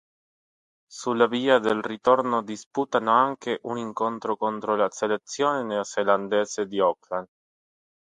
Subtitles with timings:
[0.89, 7.27] Sulla via del ritorno disputano anche un incontro contro la selezione neozelandese di Auckland.